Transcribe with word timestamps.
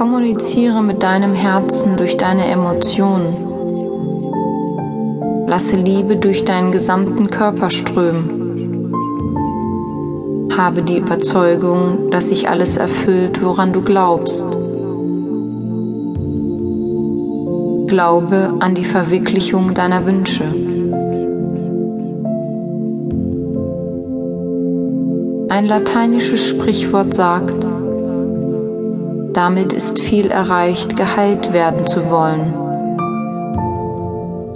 Kommuniziere 0.00 0.82
mit 0.82 1.02
deinem 1.02 1.34
Herzen 1.34 1.98
durch 1.98 2.16
deine 2.16 2.46
Emotionen. 2.46 3.36
Lasse 5.46 5.76
Liebe 5.76 6.16
durch 6.16 6.46
deinen 6.46 6.72
gesamten 6.72 7.26
Körper 7.26 7.68
strömen. 7.68 8.94
Habe 10.56 10.80
die 10.80 10.96
Überzeugung, 10.96 12.10
dass 12.10 12.28
sich 12.28 12.48
alles 12.48 12.78
erfüllt, 12.78 13.44
woran 13.44 13.74
du 13.74 13.82
glaubst. 13.82 14.46
Glaube 17.86 18.54
an 18.58 18.74
die 18.74 18.86
Verwirklichung 18.86 19.74
deiner 19.74 20.06
Wünsche. 20.06 20.44
Ein 25.50 25.66
lateinisches 25.66 26.48
Sprichwort 26.48 27.12
sagt, 27.12 27.66
damit 29.32 29.72
ist 29.72 30.00
viel 30.00 30.30
erreicht, 30.30 30.96
geheilt 30.96 31.52
werden 31.52 31.86
zu 31.86 32.10
wollen. 32.10 32.54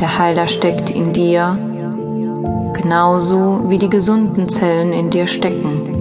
Der 0.00 0.18
Heiler 0.18 0.48
steckt 0.48 0.90
in 0.90 1.12
dir, 1.12 1.56
genauso 2.74 3.70
wie 3.70 3.78
die 3.78 3.88
gesunden 3.88 4.48
Zellen 4.48 4.92
in 4.92 5.10
dir 5.10 5.26
stecken. 5.26 5.92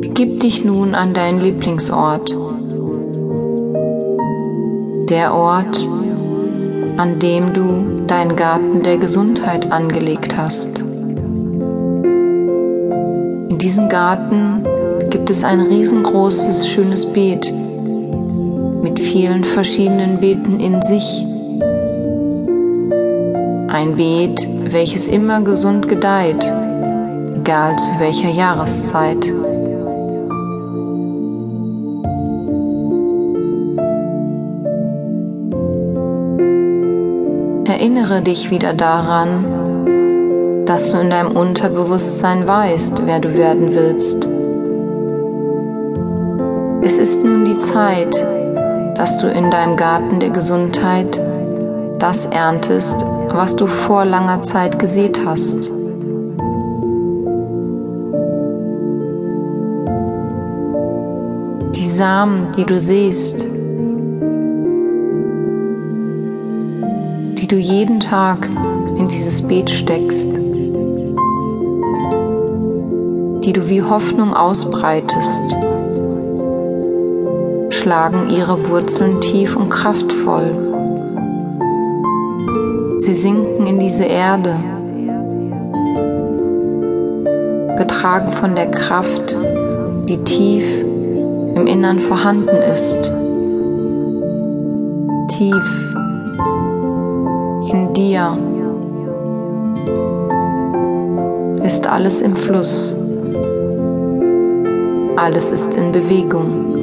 Begib 0.00 0.40
dich 0.40 0.64
nun 0.64 0.94
an 0.94 1.14
deinen 1.14 1.40
Lieblingsort, 1.40 2.36
der 5.08 5.34
Ort, 5.34 5.88
an 6.96 7.18
dem 7.18 7.52
du 7.52 8.06
deinen 8.06 8.36
Garten 8.36 8.82
der 8.82 8.98
Gesundheit 8.98 9.70
angelegt 9.70 10.36
hast. 10.36 10.91
In 13.62 13.68
diesem 13.68 13.88
Garten 13.88 14.66
gibt 15.08 15.30
es 15.30 15.44
ein 15.44 15.60
riesengroßes, 15.60 16.66
schönes 16.66 17.06
Beet 17.06 17.54
mit 18.82 18.98
vielen 18.98 19.44
verschiedenen 19.44 20.18
Beeten 20.18 20.58
in 20.58 20.82
sich. 20.82 21.24
Ein 23.68 23.94
Beet, 23.94 24.48
welches 24.64 25.06
immer 25.06 25.42
gesund 25.42 25.86
gedeiht, 25.86 26.42
egal 27.36 27.76
zu 27.76 27.86
welcher 28.00 28.30
Jahreszeit. 28.30 29.32
Erinnere 37.68 38.22
dich 38.22 38.50
wieder 38.50 38.74
daran, 38.74 39.61
dass 40.66 40.90
du 40.90 40.98
in 40.98 41.10
deinem 41.10 41.36
Unterbewusstsein 41.36 42.46
weißt, 42.46 43.06
wer 43.06 43.18
du 43.18 43.34
werden 43.36 43.74
willst. 43.74 44.28
Es 46.82 46.98
ist 46.98 47.22
nun 47.22 47.44
die 47.44 47.58
Zeit, 47.58 48.26
dass 48.96 49.18
du 49.18 49.28
in 49.28 49.50
deinem 49.50 49.76
Garten 49.76 50.20
der 50.20 50.30
Gesundheit 50.30 51.20
das 51.98 52.26
erntest, 52.26 53.04
was 53.28 53.56
du 53.56 53.66
vor 53.66 54.04
langer 54.04 54.40
Zeit 54.42 54.78
gesät 54.78 55.20
hast. 55.24 55.70
Die 61.76 61.86
Samen, 61.86 62.52
die 62.56 62.64
du 62.64 62.78
siehst, 62.78 63.46
die 67.38 67.46
du 67.46 67.56
jeden 67.56 68.00
Tag 68.00 68.48
in 68.98 69.08
dieses 69.08 69.42
Beet 69.42 69.70
steckst, 69.70 70.30
die 73.44 73.52
du 73.52 73.68
wie 73.68 73.82
Hoffnung 73.82 74.34
ausbreitest, 74.34 75.56
schlagen 77.70 78.30
ihre 78.30 78.68
Wurzeln 78.68 79.20
tief 79.20 79.56
und 79.56 79.68
kraftvoll. 79.68 80.72
Sie 82.98 83.12
sinken 83.12 83.66
in 83.66 83.80
diese 83.80 84.04
Erde, 84.04 84.54
getragen 87.76 88.30
von 88.30 88.54
der 88.54 88.70
Kraft, 88.70 89.34
die 90.08 90.18
tief 90.18 90.84
im 91.56 91.66
Innern 91.66 91.98
vorhanden 91.98 92.56
ist. 92.56 93.10
Tief 95.36 95.92
in 97.72 97.92
dir 97.94 98.36
ist 101.64 101.86
alles 101.86 102.20
im 102.20 102.36
Fluss. 102.36 102.94
Alles 105.16 105.52
ist 105.52 105.74
in 105.74 105.92
Bewegung. 105.92 106.82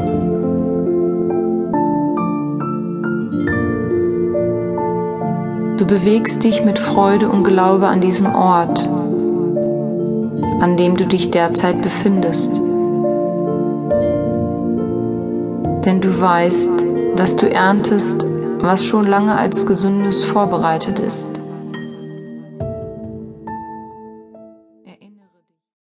Du 5.78 5.85
bewegst 5.85 6.44
dich 6.44 6.63
mit 6.63 6.78
Freude 6.78 7.29
und 7.29 7.44
Glaube 7.44 7.88
an 7.88 8.01
diesem 8.01 8.28
Ort, 8.28 8.88
an 10.59 10.78
dem 10.78 10.95
du 10.95 11.07
dich 11.07 11.31
derzeit 11.31 11.81
befindest. 11.81 12.56
Denn 15.85 16.00
du 16.01 16.22
weißt, 16.22 16.69
dass 17.16 17.35
du 17.35 17.50
erntest, 17.50 18.28
was 18.59 18.85
schon 18.85 19.07
lange 19.07 19.35
als 19.35 19.66
Gesundes 19.66 20.23
vorbereitet 20.23 21.00
ist. 21.00 21.29